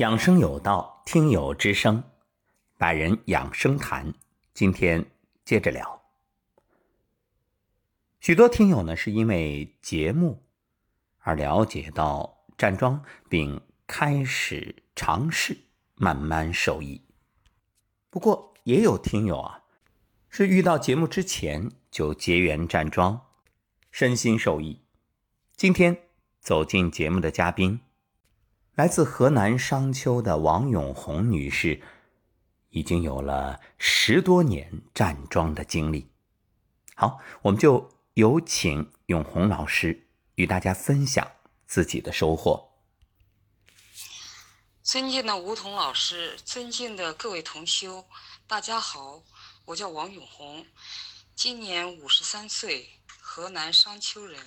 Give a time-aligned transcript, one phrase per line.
[0.00, 2.02] 养生有道，听友之声，
[2.78, 4.14] 百人养生谈。
[4.54, 5.04] 今天
[5.44, 6.00] 接着聊。
[8.18, 10.42] 许多听友呢是因为节目
[11.18, 15.58] 而了解到站桩，并开始尝试，
[15.96, 17.02] 慢慢受益。
[18.08, 19.64] 不过也有听友啊，
[20.30, 23.26] 是遇到节目之前就结缘站桩，
[23.90, 24.80] 身心受益。
[25.54, 26.04] 今天
[26.40, 27.82] 走进节目的嘉宾。
[28.80, 31.82] 来自河南商丘的王永红女士，
[32.70, 36.10] 已经有了十多年站桩的经历。
[36.94, 41.30] 好，我们就有请永红老师与大家分享
[41.66, 42.70] 自己的收获。
[44.82, 48.06] 尊敬的吴桐老师，尊敬的各位同修，
[48.46, 49.22] 大家好，
[49.66, 50.64] 我叫王永红，
[51.36, 52.88] 今年五十三岁，
[53.20, 54.40] 河南商丘人。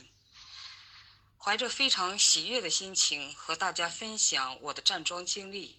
[1.44, 5.76] 怀着非常喜悦的心情和大家分享我的站桩经历，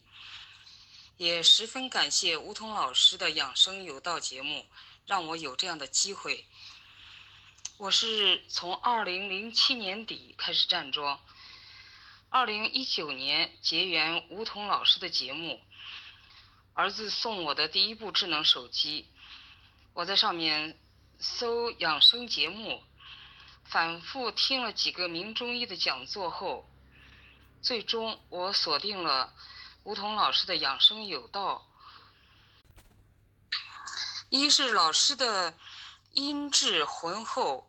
[1.16, 4.66] 也十分感谢吴桐老师的养生有道节目，
[5.06, 6.44] 让我有这样的机会。
[7.78, 11.18] 我是从二零零七年底开始站桩，
[12.28, 15.62] 二零一九年结缘吴桐老师的节目，
[16.74, 19.08] 儿子送我的第一部智能手机，
[19.94, 20.78] 我在上面
[21.18, 22.82] 搜养生节目。
[23.64, 26.68] 反复听了几个名中医的讲座后，
[27.60, 29.34] 最终我锁定了
[29.82, 31.66] 吴桐老师的养生有道。
[34.28, 35.54] 一是老师的
[36.12, 37.68] 音质浑厚，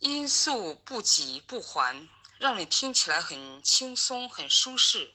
[0.00, 2.08] 音速不急不缓，
[2.38, 5.14] 让你听起来很轻松很舒适；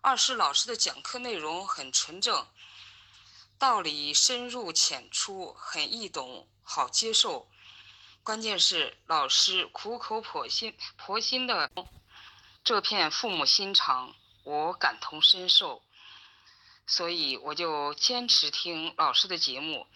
[0.00, 2.46] 二是老师的讲课内容很纯正，
[3.58, 7.48] 道理深入浅出，很易懂，好接受。
[8.22, 11.70] 关键是老师苦口婆心婆心的
[12.62, 15.82] 这片父母心肠，我感同身受，
[16.86, 19.86] 所以我就坚持听老师的节目。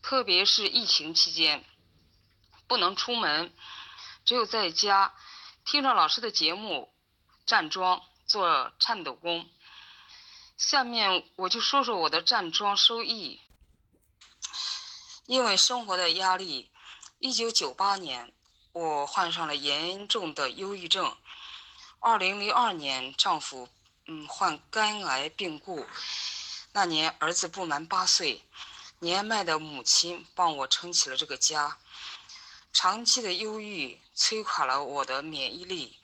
[0.00, 1.64] 特别是疫情期间，
[2.68, 3.52] 不能出门，
[4.24, 5.12] 只有在家
[5.64, 6.94] 听着老师的节目
[7.46, 9.50] 站桩做颤抖功。
[10.56, 13.40] 下面我就说说我的站桩收益，
[15.26, 16.70] 因为生活的压力。
[17.22, 18.32] 一九九八年，
[18.72, 21.14] 我患上了严重的忧郁症。
[21.98, 23.68] 二零零二年，丈夫
[24.06, 25.86] 嗯患肝癌病故。
[26.72, 28.42] 那年儿子不满八岁，
[29.00, 31.76] 年迈的母亲帮我撑起了这个家。
[32.72, 35.98] 长期的忧郁摧垮了我的免疫力，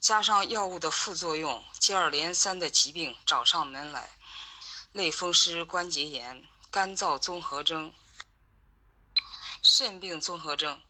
[0.00, 4.08] 加上药物的副作用，接二连三的疾病找上门来：
[4.92, 7.92] 类风湿关节炎、干燥综合征。
[9.74, 10.82] 肾病综合征。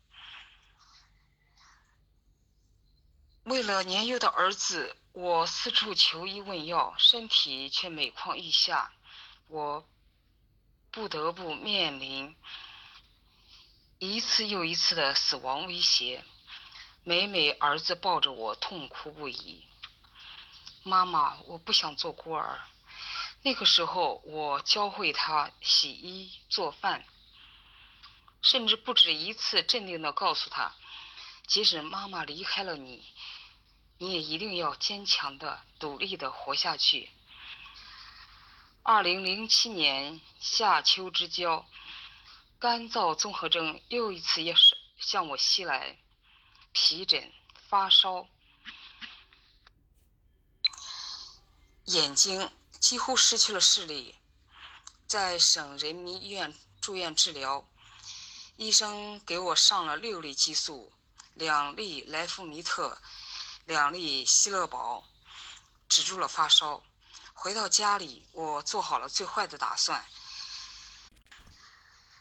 [3.45, 8.93] 为了年幼的儿子，我四处求医问药，身体却每况愈下，
[9.47, 9.89] 我
[10.91, 12.37] 不得不面临
[14.01, 16.25] 一次又一次的死亡威胁。
[17.05, 19.65] 每每儿子抱着我痛哭不已，
[20.83, 22.61] 妈妈，我不想做孤儿。
[23.43, 27.05] 那个时候，我教会他洗衣做饭。
[28.43, 30.75] 甚至不止一次镇定地告诉他，
[31.47, 33.07] 即使妈妈离开了你，
[33.99, 37.09] 你也一定要坚强的、独立的活下去。
[38.83, 41.65] 二零零七年夏秋之交，
[42.59, 45.97] 干燥综合征又一次也是向我袭来，
[46.73, 47.33] 皮疹、
[47.69, 48.27] 发烧，
[51.85, 54.17] 眼睛几乎失去了视力，
[55.07, 57.69] 在省人民医院住院治疗。
[58.57, 60.93] 医生给我上了六粒激素，
[61.35, 63.01] 两粒莱福米特，
[63.65, 65.05] 两粒希乐宝，
[65.89, 66.83] 止住了发烧。
[67.33, 70.05] 回到家里，我做好了最坏的打算。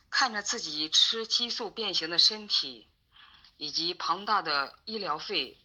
[0.10, 2.88] 看着自己吃激素变形的身体，
[3.58, 5.60] 以及庞大的医疗费，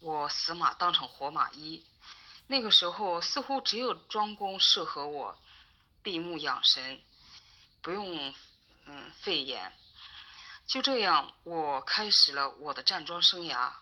[0.00, 1.84] 我死马当成活马医。
[2.46, 5.38] 那个时候，似乎只有庄公适合我，
[6.02, 7.02] 闭目养神，
[7.82, 8.32] 不用
[8.84, 9.72] 嗯肺炎。
[10.68, 13.72] 就这样，我开始了我的站桩生涯。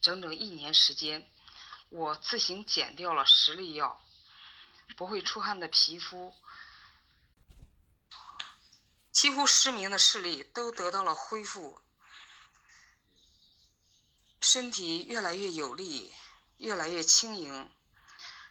[0.00, 1.30] 整整一年时间，
[1.90, 4.04] 我自行减掉了十粒药，
[4.96, 6.34] 不会出汗的皮肤，
[9.12, 11.80] 几乎失明的视力都得到了恢复，
[14.40, 16.12] 身体越来越有力，
[16.56, 17.70] 越来越轻盈。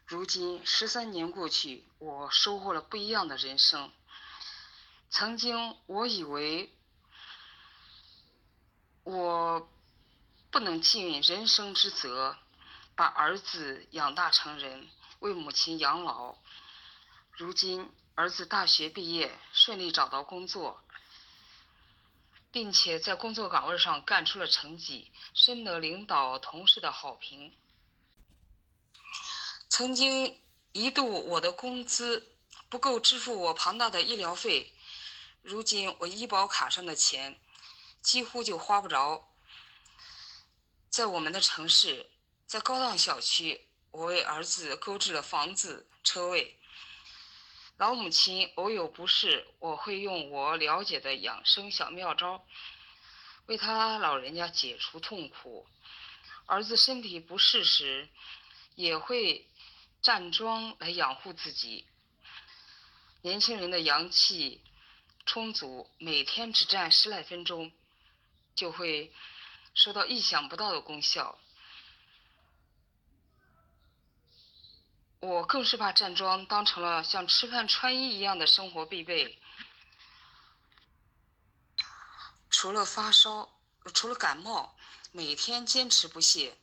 [0.05, 3.91] 如今十三年过去，我收获了不一样的人生。
[5.09, 6.73] 曾经我以为。
[9.03, 9.69] 我
[10.49, 12.37] 不能尽人生之责，
[12.95, 14.87] 把儿子养大成人，
[15.19, 16.35] 为母亲养老。
[17.31, 20.83] 如今儿子大学毕业，顺利找到工作，
[22.51, 27.55] 并且在工作岗位上干出了成绩，深得领导同事的好评。
[29.67, 30.39] 曾经
[30.71, 32.31] 一度我的工资
[32.69, 34.71] 不够支付我庞大的医疗费，
[35.41, 37.39] 如今我医保卡上的钱
[38.03, 39.33] 几乎就花不着。
[40.89, 42.11] 在我们的城市，
[42.45, 46.59] 在高档小区，我为儿子购置了房子、车位。
[47.77, 52.45] 老母亲偶有不适，我会用我了解的养生小妙招，
[53.47, 55.65] 为他老人家解除痛苦。
[56.45, 58.09] 儿子身体不适时，
[58.75, 59.49] 也会
[60.01, 61.87] 站桩来养护自己。
[63.21, 64.61] 年轻人的阳气
[65.25, 67.71] 充足，每天只站十来分钟，
[68.55, 69.13] 就会。
[69.75, 71.39] 收到意想不到的功效，
[75.19, 79.41] 我更是把站桩当成了像吃饭穿衣一样的生活必备。
[82.51, 83.59] 除了发烧，
[83.95, 84.77] 除了感冒，
[85.11, 86.55] 每天坚持不懈。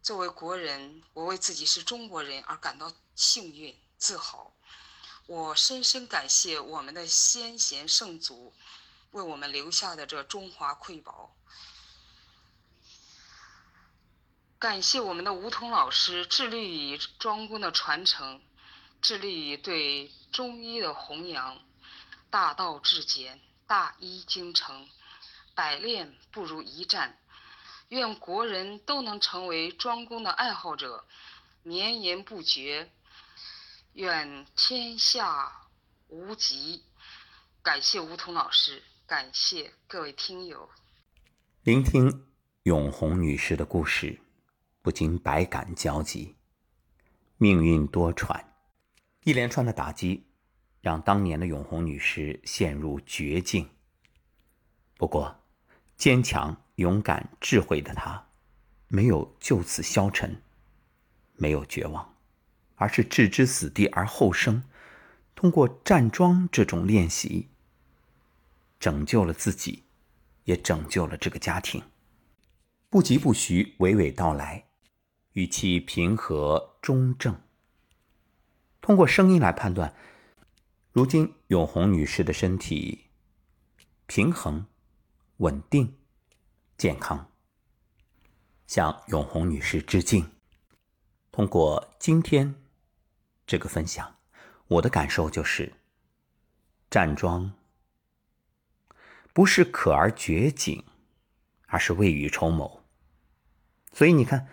[0.00, 4.56] 作为国人，我为自己是中国人而感到幸运、自豪。
[5.26, 8.54] 我深深感谢我们的先贤圣祖
[9.14, 11.36] 为我们留下的这中华瑰宝。
[14.58, 18.42] 感谢我们的吴桐老师致力于庄公的传承，
[19.00, 21.64] 致力于对中医的弘扬，
[22.28, 24.88] 大道至简，大医精诚，
[25.54, 27.16] 百练不如一战。
[27.90, 31.06] 愿国人都能成为庄公的爱好者，
[31.62, 32.90] 绵延不绝。
[33.92, 35.68] 愿天下
[36.08, 36.84] 无疾。
[37.62, 40.70] 感谢吴桐老师，感谢各位听友。
[41.62, 42.24] 聆听
[42.62, 44.18] 永红女士的故事。
[44.80, 46.36] 不禁百感交集，
[47.36, 48.44] 命运多舛，
[49.24, 50.26] 一连串的打击
[50.80, 53.68] 让当年的永红女士陷入绝境。
[54.96, 55.42] 不过，
[55.96, 58.26] 坚强、勇敢、智慧的她，
[58.88, 60.42] 没有就此消沉，
[61.34, 62.14] 没有绝望，
[62.76, 64.64] 而是置之死地而后生，
[65.34, 67.48] 通过站桩这种练习，
[68.78, 69.84] 拯救了自己，
[70.44, 71.82] 也拯救了这个家庭。
[72.90, 74.66] 不疾不徐，娓娓道来。
[75.32, 77.40] 语气平和中正。
[78.80, 79.94] 通过声音来判断，
[80.92, 83.06] 如今永红女士的身体
[84.06, 84.66] 平衡、
[85.38, 85.96] 稳定、
[86.78, 87.32] 健康。
[88.66, 90.30] 向永红女士致敬。
[91.32, 92.54] 通过今天
[93.44, 94.16] 这个分享，
[94.68, 95.72] 我的感受就是：
[96.88, 97.52] 站桩
[99.34, 100.82] 不是可而绝景，
[101.66, 102.82] 而是未雨绸缪。
[103.92, 104.48] 所以你看。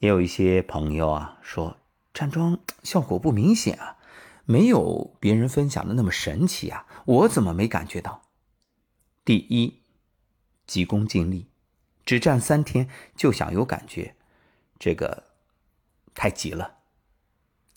[0.00, 1.76] 也有一些朋友啊说
[2.14, 3.98] 站桩效果不明显啊，
[4.46, 8.22] 没有别人分享的那么神奇啊，我怎么没感觉到？
[9.26, 9.82] 第一，
[10.66, 11.50] 急功近利，
[12.06, 14.16] 只站三天就想有感觉，
[14.78, 15.24] 这个
[16.14, 16.78] 太急了，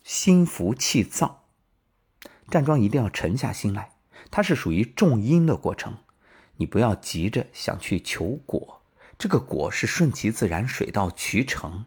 [0.02, 1.44] 心浮气躁。
[2.50, 3.93] 站桩一定要沉下心来，
[4.32, 5.98] 它是属于种因的过程，
[6.58, 8.82] 你不要急着想去求果，
[9.18, 11.86] 这个果是顺其自然，水到渠成。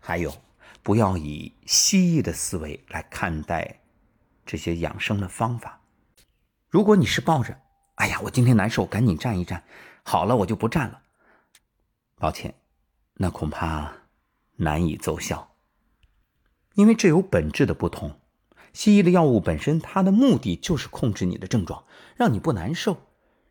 [0.00, 0.34] 还有，
[0.82, 3.80] 不要以西医的思维来看待
[4.44, 5.80] 这些养生的方法。
[6.68, 7.60] 如果你是抱着
[7.96, 9.62] “哎呀，我今天难受，赶紧站一站，
[10.02, 11.02] 好了我就不站了”，
[12.18, 12.54] 抱歉，
[13.14, 13.92] 那恐怕
[14.56, 15.54] 难以奏效。
[16.74, 18.18] 因为这有本质的不同。
[18.72, 21.84] 西医的药物本身，它的目的就是控制你的症状，
[22.16, 22.96] 让你不难受，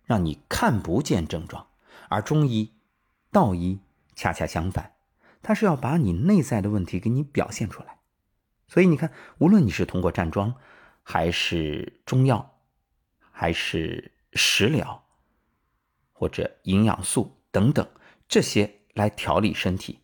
[0.03, 1.67] 让你看不见症状；
[2.09, 2.73] 而中医、
[3.31, 3.79] 道医
[4.15, 4.93] 恰恰相反。
[5.43, 7.97] 它是要把你内在的问题给你表现出来，
[8.67, 10.53] 所以你看，无论你是通过站桩，
[11.01, 12.59] 还是中药，
[13.31, 15.03] 还是食疗，
[16.13, 17.87] 或者营养素等等
[18.27, 19.99] 这些来调理身体，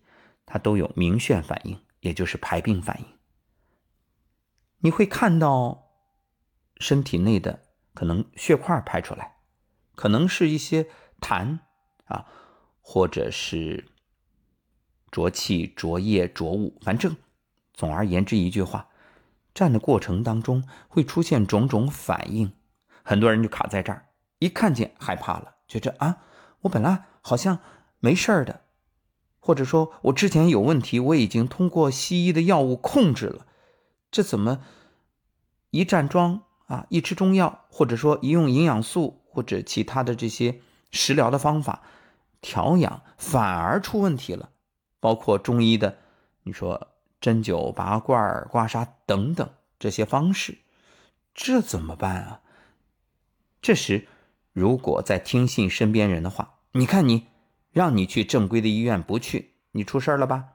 [0.45, 3.16] 它都有明眩反应，也就是排病反应。
[4.79, 5.89] 你会看到
[6.79, 9.37] 身体内的可能血块排出来，
[9.95, 10.87] 可能是一些
[11.19, 11.59] 痰
[12.05, 12.25] 啊，
[12.81, 13.89] 或者是。
[15.09, 17.15] 浊气、浊液、浊物，反正
[17.73, 18.89] 总而言之一句话，
[19.55, 22.51] 站的过程当中会出现种种反应，
[23.03, 26.23] 很多人就卡在这儿，一看见害怕了，觉着啊，
[26.59, 27.59] 我本来好像
[27.99, 28.65] 没事儿的，
[29.39, 33.46] 或者说我之前有问题，我已经通过西医的药物控制了，
[34.17, 34.65] 这怎么
[35.69, 40.59] 一站桩啊，一吃中药，或者说一用营养素或者其他的这些
[40.89, 41.83] 食疗的方法
[42.41, 44.49] 调养，反而出问题了？
[44.99, 45.99] 包括中医的，
[46.41, 46.87] 你说
[47.21, 49.47] 针灸、拔罐、刮痧等等
[49.77, 50.57] 这些方式，
[51.35, 52.41] 这怎么办啊？
[53.61, 54.07] 这时，
[54.51, 57.27] 如果再听信身边人的话，你看你
[57.71, 60.53] 让你去正规的医院不去，你出事了吧？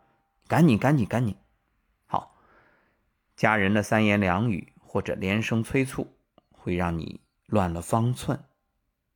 [0.49, 1.37] 赶紧，赶紧，赶紧！
[3.37, 6.17] 家人的三言两语或者连声催促，
[6.51, 8.45] 会让你乱了方寸，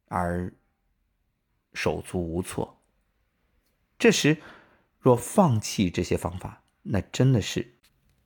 [0.07, 0.53] 而
[1.73, 2.83] 手足无措。
[3.99, 4.39] 这时，
[4.99, 7.75] 若放弃这些方法，那真的是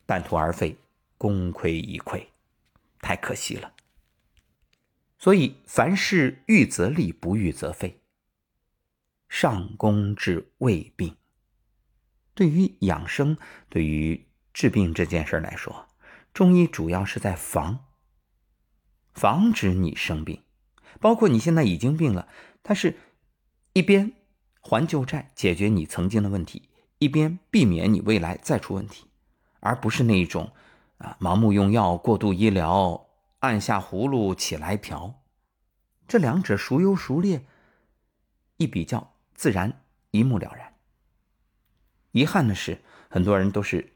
[0.06, 0.76] 半途而废，
[1.18, 2.26] 功亏一篑，
[3.00, 3.72] 太可惜了。
[5.18, 8.00] 所以，凡事预则立，不预则废。
[9.28, 11.16] 上工治未病。
[12.34, 13.36] 对于养生，
[13.68, 14.26] 对于
[14.60, 15.88] 治病这件事来说，
[16.34, 17.86] 中医主要是在防，
[19.14, 20.42] 防止你生病。
[21.00, 22.28] 包括你现在已经病了，
[22.62, 22.98] 它是
[23.72, 24.12] 一边
[24.60, 29.06] 还旧债，解决你曾经的问题，一边避免你未来再出问题，
[29.60, 30.52] 而不是那一种
[30.98, 33.06] 啊盲目用药、过度医疗。
[33.38, 35.22] 按下葫芦起来瓢，
[36.06, 37.46] 这两者孰优孰劣？
[38.58, 40.74] 一比较，自然一目了然。
[42.10, 43.94] 遗憾的是，很多人都是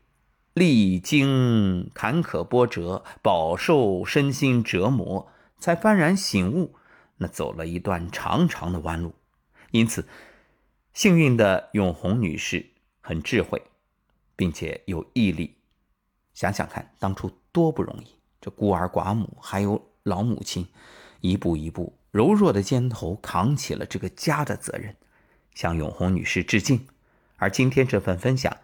[0.55, 6.77] 历经坎坷波折，饱受身心折磨，才幡然醒悟，
[7.17, 9.15] 那走了一段长长的弯路。
[9.73, 10.07] 因此，
[10.93, 12.65] 幸运的永红女士
[13.01, 13.61] 很智慧，
[14.37, 15.57] 并且有毅力。
[16.33, 18.15] 想想看，当初多不容易。
[18.41, 20.69] 这孤儿寡母还有老母亲，
[21.21, 24.95] 一步一步柔弱的肩头扛起了这个家的责任，
[25.53, 26.87] 向永红女士致敬。
[27.39, 28.57] 而今天这份分享，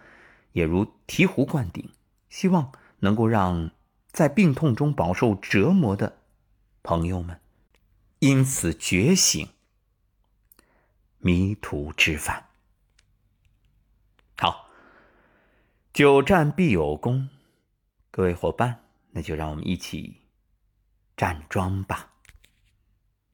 [0.53, 1.91] 也如醍醐灌顶，
[2.29, 3.71] 希望能够让
[4.11, 6.19] 在病痛中饱受折磨的
[6.83, 7.41] 朋友们，
[8.19, 9.49] 因此觉醒，
[11.19, 12.47] 迷途知返。
[14.37, 14.69] 好，
[15.93, 17.29] 久战必有功，
[18.11, 18.85] 各位伙伴。
[19.13, 20.21] 那就让我们一起
[21.17, 22.10] 站桩吧。